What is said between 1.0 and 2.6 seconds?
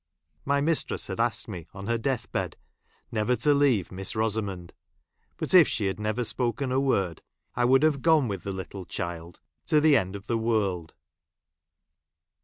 had asked me, on her death bed,